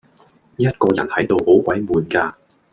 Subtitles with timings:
[0.57, 2.33] 一個人喺度好鬼悶㗎